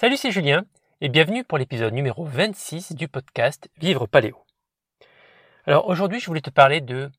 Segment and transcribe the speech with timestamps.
[0.00, 0.64] Salut, c'est Julien
[1.02, 4.46] et bienvenue pour l'épisode numéro 26 du podcast Vivre Paléo.
[5.66, 7.10] Alors aujourd'hui, je voulais te parler de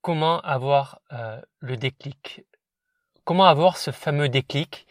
[0.00, 2.44] comment avoir euh, le déclic.
[3.24, 4.86] Comment avoir ce fameux déclic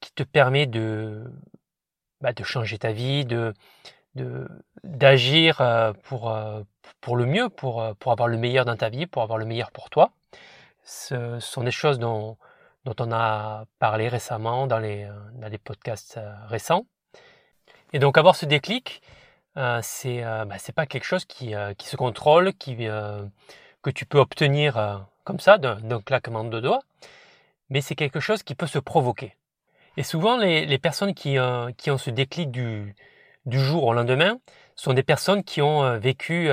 [0.00, 1.30] qui te permet de,
[2.22, 3.52] bah, changer ta vie, de
[4.82, 6.62] d'agir euh, pour, euh,
[7.02, 9.72] pour le mieux, pour, pour avoir le meilleur dans ta vie, pour avoir le meilleur
[9.72, 10.12] pour toi.
[10.84, 12.38] Ce sont des choses dont,
[12.84, 16.86] dont on a parlé récemment dans les, dans les podcasts récents.
[17.92, 19.02] Et donc avoir ce déclic,
[19.56, 23.22] euh, c'est euh, bah, pas quelque chose qui, euh, qui se contrôle, qui, euh,
[23.82, 26.82] que tu peux obtenir euh, comme ça d'un claquement de doigts,
[27.68, 29.36] mais c'est quelque chose qui peut se provoquer.
[29.96, 31.36] Et souvent les, les personnes qui,
[31.76, 32.96] qui ont ce déclic du,
[33.44, 34.38] du jour au lendemain
[34.74, 36.48] sont des personnes qui ont vécu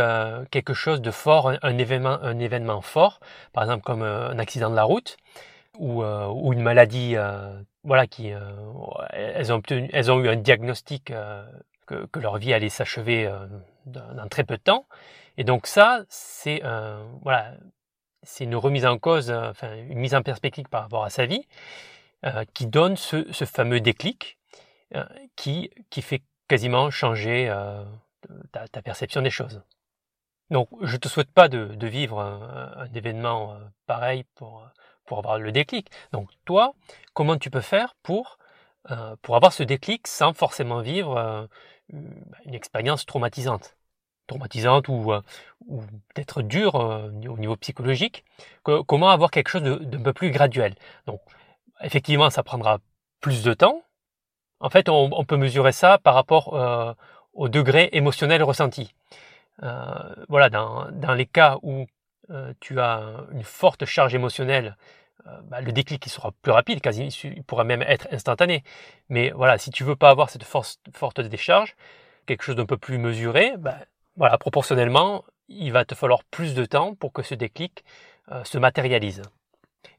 [0.51, 3.21] quelque chose de fort, un, événement, un événement fort,
[3.53, 5.17] par exemple comme un accident de la route
[5.79, 7.15] ou, ou une maladie
[7.83, 8.39] voilà, qui, euh,
[9.11, 11.45] elles, ont eu un diagnostic euh,
[11.85, 13.47] que, leur vie allait s'achever euh,
[13.85, 14.85] dans, très peu de temps.
[15.37, 16.61] Et donc ça, c'est
[17.21, 17.53] voilà,
[18.23, 21.47] c'est une remise en cause, enfin une mise en perspective par rapport à sa vie,
[22.53, 24.37] qui donne ce, fameux déclic
[25.37, 27.47] qui, qui fait quasiment changer
[28.51, 29.63] ta, perception des choses.
[30.49, 34.67] Donc, je te souhaite pas de, vivre un événement pareil pour
[35.09, 35.89] pour avoir le déclic.
[36.13, 36.75] Donc toi,
[37.13, 38.37] comment tu peux faire pour,
[38.91, 41.47] euh, pour avoir ce déclic sans forcément vivre euh,
[42.45, 43.75] une expérience traumatisante?
[44.27, 45.21] Traumatisante ou, euh,
[45.65, 45.81] ou
[46.13, 48.23] peut-être dure au niveau psychologique,
[48.63, 50.75] comment avoir quelque chose d'un peu plus graduel?
[51.07, 51.21] Donc,
[51.81, 52.77] effectivement, ça prendra
[53.19, 53.81] plus de temps.
[54.59, 56.95] En fait, on, peut mesurer ça par rapport
[57.33, 58.93] au degré émotionnel ressenti.
[60.27, 61.87] Voilà, dans, dans les cas où
[62.59, 64.75] tu as une forte charge émotionnelle
[65.43, 68.63] bah, le déclic il sera plus rapide, quasi, il pourra même être instantané.
[69.09, 71.75] Mais voilà, si tu veux pas avoir cette force, forte décharge,
[72.25, 73.77] quelque chose d'un peu plus mesuré, bah,
[74.15, 77.83] voilà, proportionnellement, il va te falloir plus de temps pour que ce déclic
[78.31, 79.21] euh, se matérialise.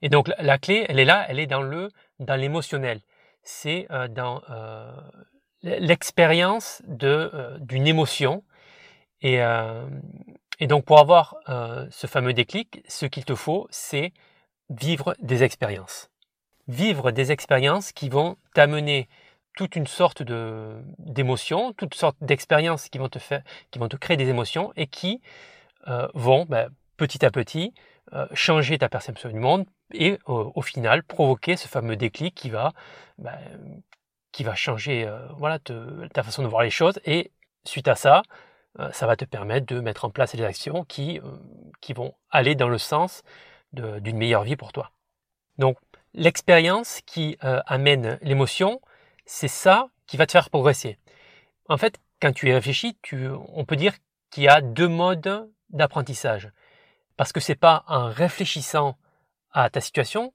[0.03, 3.00] Et donc la, clé, elle est là, elle est dans le dans l'émotionnel.
[3.43, 4.93] C'est euh, dans euh,
[5.62, 8.44] l'expérience de euh, d'une émotion.
[9.23, 9.87] Et, euh,
[10.59, 11.37] et donc pour avoir
[11.91, 14.12] ce fameux déclic, ce qu'il te faut, c'est
[14.70, 16.10] vivre des expériences.
[16.69, 19.08] Vivre des expériences qui vont t'amener
[19.56, 23.97] toute une sorte de d'émotions, toutes sortes d'expériences qui vont te faire, qui vont te
[23.97, 25.20] créer des émotions et qui
[25.88, 27.75] euh, vont ben, petit à petit
[28.12, 32.72] euh, changer ta perception du monde et au final provoquer ce fameux déclic qui va
[33.19, 33.37] ben,
[34.31, 37.32] qui va changer euh, voilà ta façon de voir les choses et
[37.64, 38.22] suite à ça
[38.92, 41.20] ça va te permettre de mettre en place des actions qui
[41.81, 43.22] qui vont aller dans le sens
[43.72, 44.92] d'une meilleure vie pour toi.
[45.58, 45.76] Donc
[46.14, 48.81] l'expérience qui euh, amène l'émotion,
[49.26, 50.98] c'est ça qui va te faire progresser.
[51.69, 53.94] En fait, quand tu y réfléchis, tu, on peut dire
[54.31, 56.50] qu'il y a deux modes d'apprentissage.
[57.16, 58.97] Parce que c'est pas en réfléchissant
[59.53, 60.32] à ta situation,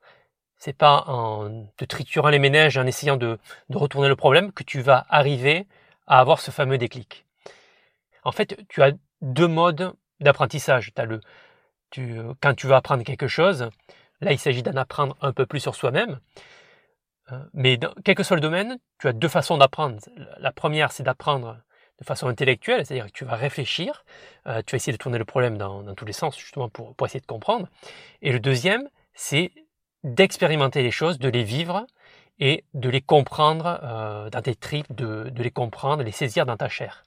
[0.58, 3.38] c'est pas en te triturant les ménages, en essayant de,
[3.70, 5.68] retourner le problème que tu vas arriver
[6.08, 7.26] à avoir ce fameux déclic.
[8.24, 8.92] En fait, tu as
[9.22, 10.94] deux modes d'apprentissage.
[10.96, 11.22] Tu le,
[12.42, 13.70] quand tu vas apprendre quelque chose,
[14.22, 16.20] là il s'agit d'en apprendre un peu plus sur soi-même.
[17.32, 20.00] Euh, mais dans, quel que soit le domaine, tu as deux façons d'apprendre.
[20.38, 21.58] La première, c'est d'apprendre
[22.00, 24.04] de façon intellectuelle, c'est-à-dire que tu vas réfléchir,
[24.48, 27.22] euh, tu vas essayer de tourner le problème dans, tous les sens, justement pour, essayer
[27.22, 27.68] de comprendre.
[28.22, 29.52] Et le deuxième, c'est
[30.04, 31.86] d'expérimenter les choses, de les vivre
[32.38, 36.68] et de les comprendre euh, dans tes tripes, de, les comprendre, les saisir dans ta
[36.68, 37.06] chair.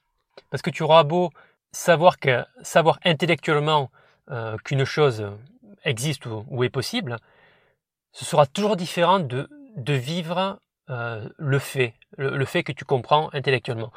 [0.50, 1.30] Parce que tu auras beau
[1.70, 3.90] savoir que savoir intellectuellement
[4.30, 5.24] euh, qu'une chose
[5.84, 7.16] existe ou, est possible,
[8.12, 9.48] ce sera toujours différent de,
[9.86, 13.92] vivre euh, le fait, le, fait que tu comprends intellectuellement.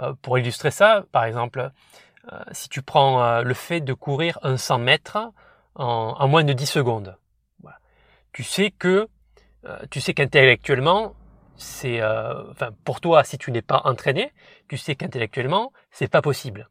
[0.00, 1.70] Euh, pour illustrer ça, par exemple,
[2.52, 5.18] si tu prends le fait de courir un 100 mètres
[5.74, 7.18] en, moins de 10 secondes,
[8.32, 9.08] tu sais que
[9.90, 11.14] tu sais qu'intellectuellement,
[11.56, 14.32] c'est, enfin, pour toi, si tu n'es pas entraîné,
[14.68, 16.70] tu sais qu'intellectuellement, c'est pas possible.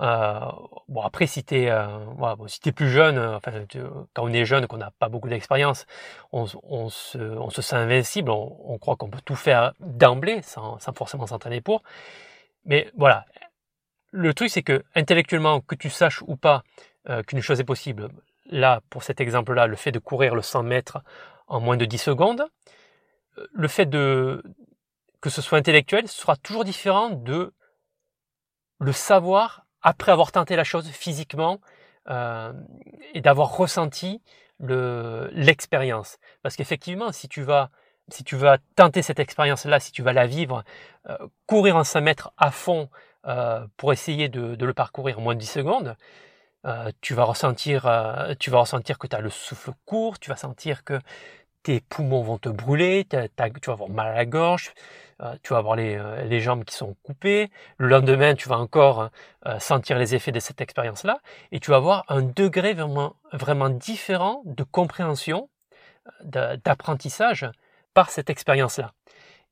[0.00, 0.40] Euh,
[0.88, 1.98] bon après si t'es euh,
[2.46, 3.52] si t'es plus jeune, euh, enfin
[4.14, 5.86] quand on est jeune, qu'on n'a pas beaucoup d'expérience,
[6.32, 11.26] on, se, on se sent invincible, on, croit qu'on peut tout faire d'emblée sans, forcément
[11.26, 11.82] s'entraîner pour.
[12.64, 13.26] Mais voilà,
[14.10, 16.62] le truc c'est que intellectuellement que tu saches ou pas
[17.10, 18.08] euh, qu'une chose est possible,
[18.46, 21.02] là pour cet exemple-là, le fait de courir le 100 mètres
[21.46, 22.46] en moins de 10 secondes,
[23.52, 24.42] le fait de
[25.20, 27.52] que ce soit intellectuel, sera toujours différent de
[28.78, 31.60] le savoir après avoir tenté la chose physiquement
[32.08, 32.52] euh,
[33.14, 34.22] et d'avoir ressenti
[34.58, 36.18] l'expérience.
[36.42, 37.70] Parce qu'effectivement, si tu vas
[38.08, 40.64] si tu vas tenter cette expérience-là, si tu vas la vivre,
[41.08, 41.16] euh,
[41.46, 42.90] courir en 5 mètres à fond
[43.26, 45.96] euh, pour essayer de, le parcourir en moins de 10 secondes,
[47.00, 47.88] tu, vas ressentir,
[48.38, 50.98] tu vas ressentir que tu as le souffle court, tu vas sentir que
[51.62, 54.72] tes poumons vont te brûler, tu vas avoir mal à la gorge,
[55.42, 57.50] tu vas avoir les, jambes qui sont coupées.
[57.76, 59.10] Le lendemain, tu vas encore
[59.58, 61.20] sentir les effets de cette expérience-là
[61.52, 65.50] et tu vas avoir un degré vraiment, vraiment différent de compréhension,
[66.24, 67.46] d'apprentissage
[67.94, 68.92] par cette expérience-là.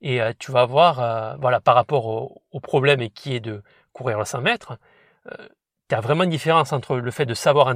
[0.00, 3.62] Et euh, tu vas voir, euh, voilà, par rapport au, problème et qui est de
[3.92, 4.78] courir le 100 mètres,
[5.26, 5.48] euh,
[5.88, 7.74] tu as vraiment une différence entre le fait de savoir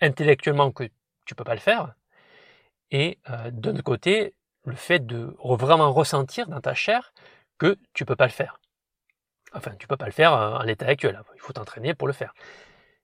[0.00, 0.84] intellectuellement que
[1.24, 1.94] tu peux pas le faire,
[2.90, 3.18] et
[3.50, 4.34] d'un autre côté,
[4.64, 7.12] le fait de vraiment ressentir dans ta chair
[7.58, 8.60] que tu peux pas le faire.
[9.54, 11.20] Enfin, tu peux pas le faire en l'état actuel.
[11.34, 12.34] Il faut t'entraîner pour le faire.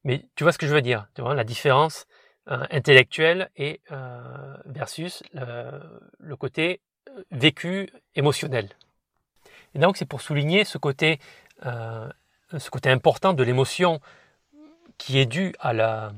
[0.04, 2.06] Mais tu vois ce que je veux dire Tu vois la différence
[2.50, 8.68] euh, intellectuel et euh, versus le, côté euh, vécu émotionnel.
[9.74, 11.20] Et donc c'est pour souligner ce côté,
[12.84, 14.00] important de l'émotion
[14.98, 16.10] qui est dû à,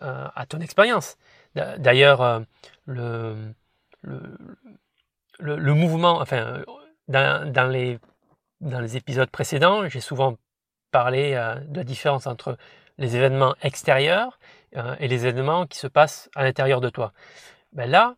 [0.00, 1.16] à ton expérience.
[1.54, 2.42] D'ailleurs,
[2.86, 3.54] le,
[4.02, 4.36] le,
[5.38, 6.62] le, mouvement, enfin,
[7.08, 7.98] dans, les,
[8.60, 10.36] dans les épisodes précédents, j'ai souvent
[10.90, 11.32] parlé
[11.66, 12.56] de la différence entre
[12.98, 14.38] les événements extérieurs
[14.76, 17.12] euh, et les événements qui se passent à l'intérieur de toi.
[17.72, 18.16] Ben là,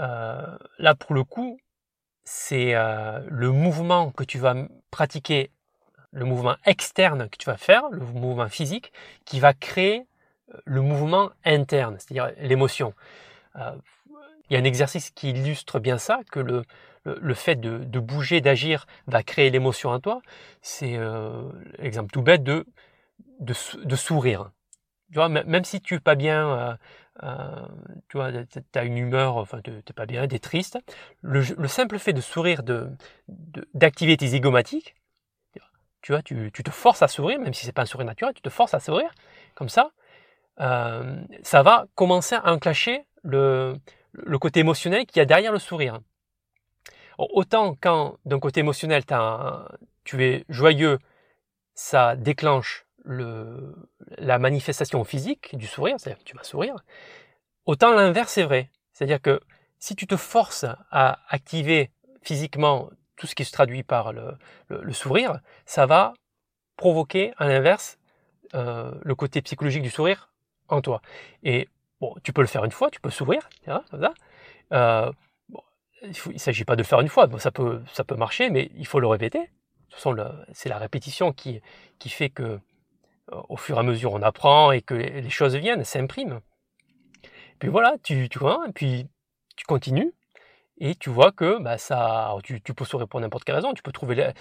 [0.00, 1.58] euh, là pour le coup,
[2.24, 4.54] c'est euh, le mouvement que tu vas
[4.90, 5.50] pratiquer,
[6.12, 8.92] le mouvement externe que tu vas faire, le mouvement physique,
[9.24, 10.06] qui va créer
[10.64, 12.94] le mouvement interne, c'est-à-dire l'émotion.
[14.48, 16.64] Il y a un exercice qui illustre bien ça, que le,
[17.04, 20.20] le, fait de, de bouger, d'agir va créer l'émotion en toi.
[20.62, 20.98] C'est
[21.78, 22.66] l'exemple tout bête de,
[23.40, 23.54] de,
[23.84, 24.50] de sourire.
[25.10, 26.76] Tu vois, même si tu es pas bien, euh,
[27.22, 27.66] euh,
[28.08, 28.18] tu
[28.72, 30.78] tu as une humeur, enfin, tu n'es pas bien, tu es triste,
[31.22, 32.90] le, simple fait de sourire, de,
[33.72, 34.94] d'activer tes zygomatiques,
[36.02, 38.42] tu vois, tu, te forces à sourire, même si c'est pas un sourire naturel, tu
[38.42, 39.10] te forces à sourire,
[39.54, 39.92] comme ça,
[40.60, 43.74] euh, ça va commencer à enclencher le,
[44.12, 46.00] le côté émotionnel qu'il y a derrière le sourire.
[47.18, 49.04] Autant quand d'un côté émotionnel
[50.04, 50.98] tu es joyeux,
[51.74, 53.74] ça déclenche le,
[54.18, 56.76] la manifestation physique du sourire, c'est-à-dire que tu vas sourire,
[57.66, 58.70] autant l'inverse est vrai.
[58.92, 59.40] C'est-à-dire que
[59.78, 61.90] si tu te forces à activer
[62.22, 64.36] physiquement tout ce qui se traduit par le,
[64.68, 66.14] le, sourire, ça va
[66.76, 67.98] provoquer à l'inverse
[68.54, 70.32] euh, le côté psychologique du sourire
[70.68, 71.00] en toi.
[71.42, 71.68] Et
[72.00, 74.14] bon, tu peux le faire une fois, tu peux ça.
[74.72, 75.12] Euh,
[75.48, 75.62] bon,
[76.02, 78.50] il ne s'agit pas de le faire une fois, bon, ça, peut, ça peut marcher,
[78.50, 79.40] mais il faut le répéter.
[79.40, 79.44] De
[79.90, 80.16] toute façon,
[80.52, 81.60] c'est la répétition qui,
[81.98, 82.60] qui fait que
[83.30, 86.40] au fur et à mesure on apprend et que les choses viennent, s'impriment.
[87.58, 89.06] Puis voilà, tu, tu vois, et puis
[89.56, 90.14] tu continues
[90.80, 93.74] et tu vois que bah, ça, tu, peux sourire pour n'importe quelle raison.
[93.74, 94.32] Tu peux trouver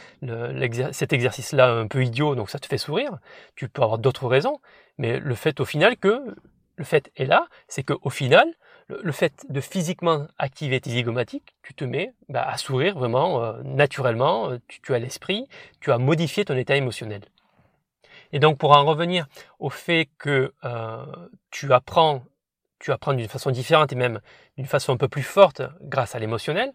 [0.91, 3.17] cet exercice-là un peu idiot, donc ça te fait sourire.
[3.55, 4.59] Tu peux avoir d'autres raisons,
[4.97, 6.35] mais le fait au final que
[6.77, 8.47] le fait est là, c'est qu'au final,
[8.87, 13.61] le, fait de physiquement activer tes zygomatiques, tu te mets bah, à sourire vraiment euh,
[13.63, 14.57] naturellement.
[14.67, 15.47] Tu, tu as l'esprit,
[15.81, 17.21] tu as modifié ton état émotionnel.
[18.31, 19.27] Et donc pour en revenir
[19.59, 21.05] au fait que euh,
[21.51, 22.23] tu apprends,
[22.79, 24.19] tu apprends d'une façon différente et même
[24.57, 26.73] d'une façon un peu plus forte grâce à l'émotionnel,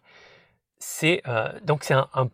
[0.78, 2.30] c'est euh, donc c'est un,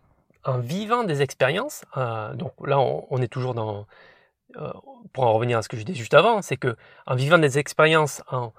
[0.60, 1.84] vivant des expériences.
[1.96, 3.86] Euh, donc là on, est toujours dans
[5.12, 6.76] pour en revenir à ce que je disais juste avant, c'est que
[7.06, 8.52] en vivant des expériences, en,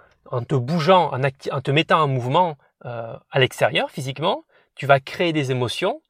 [0.44, 6.02] te bougeant, en, te mettant en mouvement à l'extérieur physiquement, tu vas créer des émotions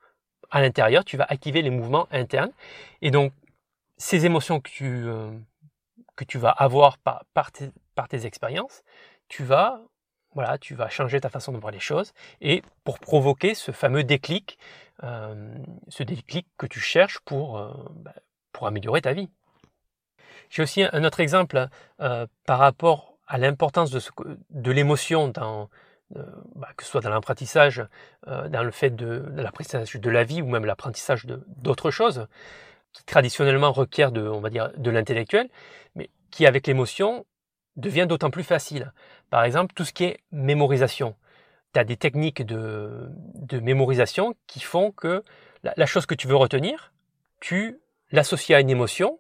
[0.52, 2.52] à l'intérieur, tu vas activer les mouvements internes.
[3.02, 3.34] Et donc,
[3.98, 5.32] ces émotions que tu, euh,
[6.16, 8.84] que tu vas avoir par, par, tes, expériences,
[9.28, 9.82] tu vas,
[10.34, 14.04] voilà, tu vas changer ta façon de voir les choses et pour provoquer ce fameux
[14.04, 14.58] déclic,
[15.04, 15.54] euh,
[15.90, 18.14] ce déclic que tu cherches pour, euh, bah,
[18.54, 19.30] pour améliorer ta vie.
[20.50, 21.68] J'ai aussi un autre exemple
[21.98, 24.02] par rapport à l'importance de,
[24.50, 25.70] de l'émotion dans,
[26.56, 27.84] bah, que ce soit dans l'apprentissage,
[28.26, 32.28] dans le fait de, de l'apprentissage de la vie ou même l'apprentissage d'autres choses
[32.94, 35.50] qui traditionnellement requiert de, on va dire, de l'intellectuel,
[35.96, 37.26] mais qui avec l'émotion
[37.76, 38.94] devient d'autant plus facile.
[39.30, 41.16] Par exemple, tout ce qui est mémorisation.
[41.74, 45.24] Tu as des techniques de, de, mémorisation qui font que
[45.64, 46.94] la, chose que tu veux retenir,
[47.40, 47.80] tu
[48.12, 49.20] l'associes à une émotion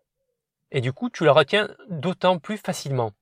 [0.71, 3.13] et du coup tu la retiens d'autant plus facilement.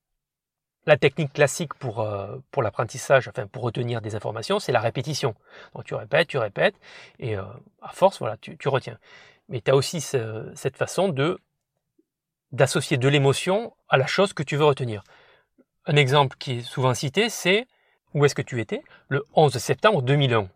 [0.85, 5.35] La technique classique pour, euh, pour l'apprentissage, enfin pour retenir des informations, c'est la répétition.
[5.75, 6.75] Donc tu répètes, tu répètes,
[7.19, 7.43] et euh,
[7.81, 8.97] à force, voilà, tu, tu retiens
[9.49, 11.39] mais tu as aussi cette façon de
[12.53, 15.03] d'associer de l'émotion à la chose que tu veux retenir.
[15.85, 17.67] Un exemple qui est souvent cité, c'est
[18.13, 20.49] où est-ce que tu étais le 11 septembre 2001.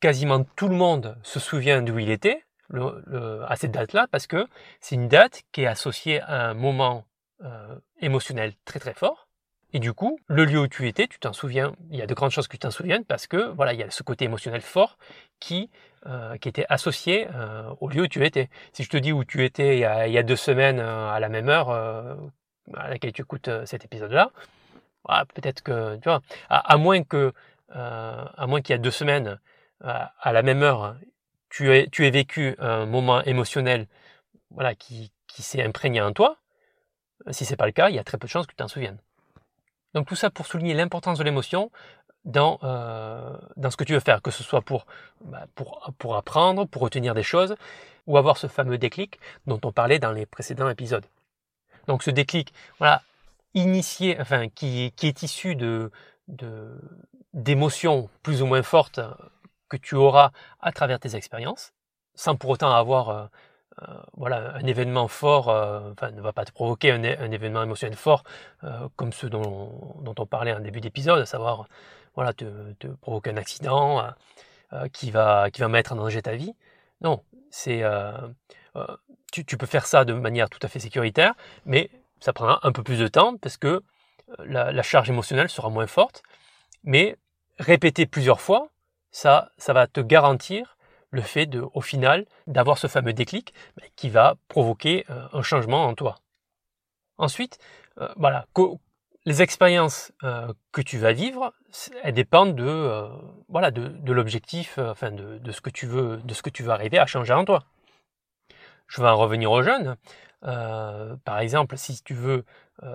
[0.00, 4.46] quasiment tout le monde se souvient d'où il était à cette date-là parce que
[4.80, 7.04] c'est une date qui est associée à un moment
[7.44, 9.28] euh, émotionnel très très fort.
[9.72, 11.74] Et du coup, le lieu où tu étais, tu t'en souviens.
[11.90, 13.82] Il y a de grandes chances que tu t'en souviennes parce que voilà, il y
[13.82, 14.96] a ce côté émotionnel fort
[15.40, 15.70] qui
[16.06, 18.48] euh, qui était associé euh, au lieu où tu étais.
[18.72, 21.48] Si je te dis où tu étais il y a, deux semaines à la même
[21.48, 24.30] heure à laquelle tu écoutes cet épisode-là,
[25.34, 27.32] peut-être que tu vois, à, moins que
[27.70, 29.40] à moins qu'il y a deux semaines
[29.80, 30.96] à la même heure,
[31.52, 33.86] tu, aies, tu vécu un moment émotionnel
[34.50, 36.38] voilà, qui, s'est imprégné en toi,
[37.30, 38.68] si c'est pas le cas, il y a très peu de chances que tu t'en
[38.68, 38.98] souviennes.
[39.92, 41.70] Donc tout ça pour souligner l'importance de l'émotion
[42.24, 44.86] dans, euh, dans ce que tu veux faire, que ce soit pour,
[45.20, 47.54] bah, pour, pour apprendre, pour retenir des choses,
[48.06, 51.04] ou avoir ce fameux déclic dont on parlait dans les précédents épisodes.
[51.86, 53.02] Donc ce déclic, voilà,
[53.52, 55.90] initié, enfin, qui, qui est issu de,
[57.34, 59.00] d'émotions plus ou moins fortes
[59.72, 61.72] que tu auras à travers tes expériences,
[62.14, 63.26] sans pour autant avoir euh,
[63.82, 68.22] euh, voilà, un événement fort, euh, ne va pas te provoquer un, événement émotionnel fort
[68.96, 71.66] comme ceux dont, on parlait en début d'épisode, à savoir
[72.14, 72.44] voilà, te,
[73.00, 74.06] provoquer un accident
[74.92, 76.54] qui, va, qui va mettre en danger ta vie.
[77.00, 77.82] Non, c'est
[79.32, 81.32] tu, peux faire ça de manière tout à fait sécuritaire,
[81.64, 83.82] mais ça prendra un peu plus de temps parce que
[84.44, 86.22] la charge émotionnelle sera moins forte.
[86.84, 87.16] Mais
[87.58, 88.71] répéter plusieurs fois,
[89.12, 90.76] ça, va te garantir
[91.10, 93.54] le fait de, au final, d'avoir ce fameux déclic
[93.94, 96.16] qui va provoquer euh, un changement en toi.
[97.18, 97.58] Ensuite,
[98.00, 98.46] euh, voilà,
[99.26, 101.52] les expériences euh, que tu vas vivre,
[102.02, 106.98] elles dépendent de, l'objectif, enfin de, ce que tu veux, de ce que tu arriver
[106.98, 107.64] à changer en toi.
[108.88, 109.96] Je vais en revenir au jeûne.
[110.40, 112.44] par exemple, si tu veux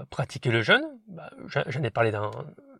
[0.10, 2.32] pratiquer le jeûne, bah, j'en ai parlé dans,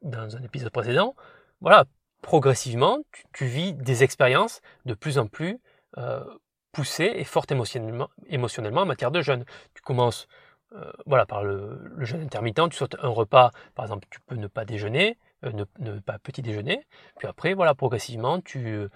[0.02, 1.16] dans un épisode précédent.
[1.62, 1.86] Voilà,
[2.22, 3.00] progressivement,
[3.34, 5.60] tu, vis des expériences de plus en plus
[5.98, 6.24] euh,
[6.72, 8.10] poussées et fortes émotionnellement,
[8.82, 9.46] en matière de jeûne.
[9.74, 10.28] Tu commences
[10.74, 14.48] euh, voilà, par le, jeûne intermittent, tu sautes un repas, par exemple, tu peux ne
[14.48, 16.86] pas déjeuner, euh, ne, pas petit déjeuner,
[17.18, 18.90] puis après, voilà, progressivement, tu,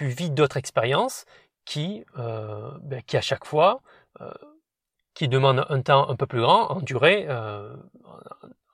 [0.00, 1.24] vis d'autres expériences
[1.64, 3.80] qui, ben, à chaque fois,
[5.14, 7.26] qui demandent un temps un peu plus grand en durée,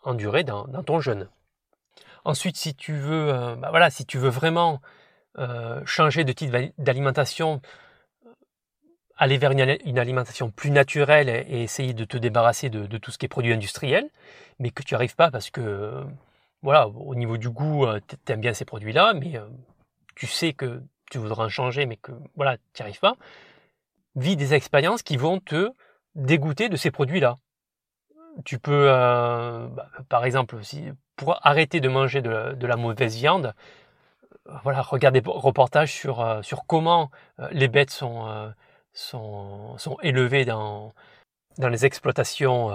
[0.03, 1.29] en durée dans ton jeûne.
[2.25, 4.81] Ensuite, si tu veux, euh, bah voilà, si tu veux vraiment
[5.39, 7.61] euh, changer de type d'alimentation,
[9.17, 13.27] aller vers une, alimentation plus naturelle et, essayer de te débarrasser de, tout ce qui
[13.27, 14.09] est produit industriel,
[14.59, 16.05] mais que tu n'y arrives pas parce que,
[16.63, 19.41] voilà, au niveau du goût, euh, tu aimes bien ces produits-là, mais
[20.15, 23.17] tu sais que tu voudras en changer, mais que, voilà, tu n'y arrives pas,
[24.17, 25.71] vis des expériences qui vont te
[26.15, 27.39] dégoûter de ces produits-là.
[28.45, 30.57] Tu peux, bah, par exemple,
[31.17, 33.55] pour arrêter de manger de, la mauvaise viande,
[34.49, 37.11] euh, voilà, regardez des reportages sur, euh, sur comment
[37.41, 38.53] euh, les bêtes sont,
[38.93, 40.93] sont, sont élevées dans,
[41.59, 42.71] dans les exploitations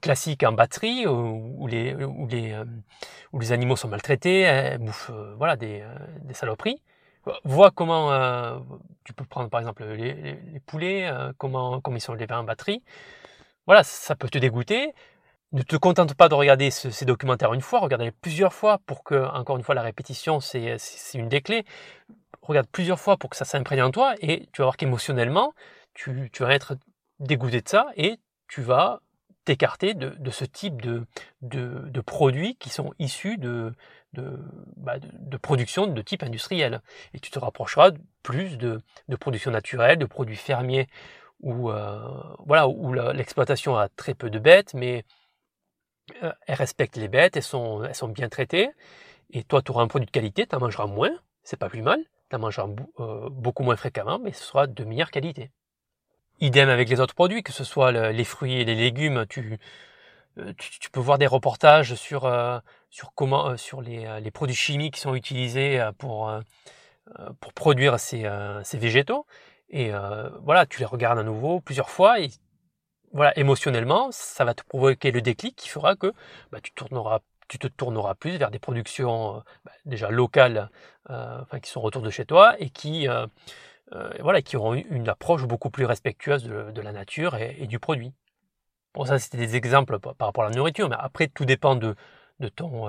[0.00, 2.54] classiques en batterie où, les, où, les,
[3.32, 5.84] où les animaux sont maltraités, bouffent voilà, des,
[6.22, 6.80] des saloperies.
[7.44, 8.10] Vois comment
[9.04, 12.82] tu peux prendre par exemple les, les, poulets, comment, comment ils sont élevés en batterie.
[13.66, 14.92] Voilà, ça peut te dégoûter
[15.52, 19.14] ne te contente pas de regarder ces documentaires une fois, regarde-les plusieurs fois pour que,
[19.14, 20.78] encore une fois, la répétition, c'est
[21.14, 21.64] une des clés.
[22.40, 25.54] Regarde plusieurs fois pour que ça s'imprègne en toi et tu vas voir qu'émotionnellement,
[25.94, 26.76] tu, vas être
[27.20, 29.00] dégoûté de ça et tu vas
[29.44, 31.04] t'écarter de, ce type de,
[31.42, 33.72] de, produits qui sont issus de,
[34.76, 36.80] bah, de, production de type industriel.
[37.12, 37.90] Et tu te rapprocheras
[38.22, 38.80] plus de,
[39.20, 40.88] production naturelle, de produits fermiers
[41.42, 42.00] où, euh,
[42.46, 45.04] voilà, où l'exploitation a très peu de bêtes, mais
[46.22, 48.70] euh, elles respectent les bêtes, elles sont, bien traitées,
[49.30, 51.82] et toi, tu auras un produit de qualité, tu en mangeras moins, c'est pas plus
[51.82, 52.68] mal, tu en mangeras
[53.00, 55.50] euh, beaucoup moins fréquemment, mais ce sera de meilleure qualité.
[56.40, 59.58] Idem avec les autres produits, que ce soit les fruits et les légumes, tu,
[60.56, 62.22] tu, peux voir des reportages sur,
[62.90, 66.32] sur comment, sur les, produits chimiques qui sont utilisés pour,
[67.38, 68.26] pour produire ces
[68.74, 69.24] végétaux.
[69.72, 69.90] Et
[70.42, 72.30] voilà, tu les regardes à nouveau plusieurs fois et
[73.12, 76.12] voilà, émotionnellement, ça va te provoquer le déclic qui fera que
[76.50, 80.70] bah, tu, te tourneras plus vers des productions euh, bah, déjà locales,
[81.10, 83.26] euh, enfin, qui sont autour de chez toi et qui, euh,
[84.20, 88.14] voilà, qui auront une approche beaucoup plus respectueuse de, la nature et, du produit.
[88.94, 91.94] Bon, ça, c'était des exemples par, rapport à la nourriture, mais après, tout dépend de,
[92.56, 92.86] ton,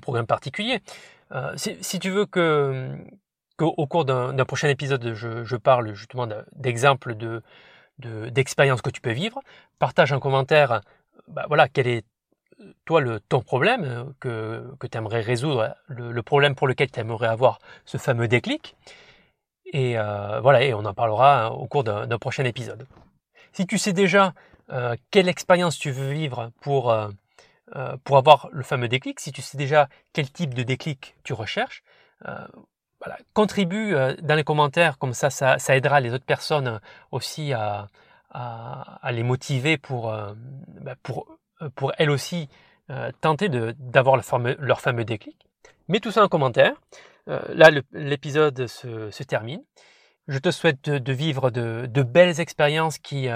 [0.00, 0.82] programme particulier.
[1.56, 2.96] Si, tu veux que,
[3.56, 7.42] qu'au cours d'un prochain épisode, je, parle justement d'exemples de,
[7.98, 9.40] d'expériences que tu peux vivre.
[9.78, 10.80] Partage en commentaire
[11.28, 12.04] bah, voilà, quelle est
[12.84, 17.28] toi, le, ton problème que, que tu aimerais résoudre, le, problème pour lequel tu aimerais
[17.28, 18.76] avoir ce fameux déclic.
[19.72, 22.86] Et voilà, et on en parlera au cours d'un prochain épisode.
[23.52, 24.34] Si tu sais déjà
[25.10, 26.94] quelle expérience tu veux vivre pour,
[28.04, 31.82] pour avoir le fameux déclic, si tu sais déjà quel type de déclic tu recherches,
[33.32, 36.80] contribue dans les commentaires, comme ça, ça, aidera les autres personnes
[37.10, 37.88] aussi à,
[39.10, 40.32] les motiver pour, euh,
[40.80, 40.96] bah,
[41.62, 41.68] euh,
[41.98, 42.48] elles aussi
[42.90, 45.36] euh, tenter d'avoir leur fameux déclic.
[45.88, 46.74] Mets tout ça en commentaire.
[47.26, 49.62] là, l'épisode se, termine.
[50.26, 53.28] Je te souhaite de, vivre de, belles expériences qui,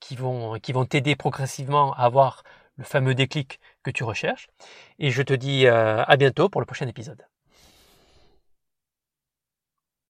[0.00, 2.42] qui vont qui vont t'aider progressivement à avoir
[2.76, 4.48] le fameux déclic que tu recherches.
[4.98, 7.22] Et je te dis à bientôt pour le prochain épisode.